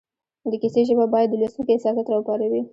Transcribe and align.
د 0.51 0.53
کیسې 0.61 0.81
ژبه 0.87 1.05
باید 1.13 1.29
د 1.31 1.35
لوستونکي 1.41 1.71
احساسات 1.73 2.07
را 2.09 2.15
وپاروي 2.19 2.61